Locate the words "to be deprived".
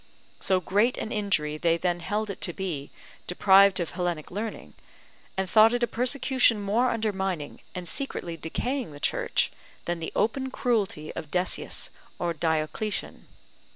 2.41-3.79